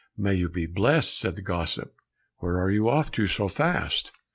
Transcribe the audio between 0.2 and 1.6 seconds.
you be blessed," said the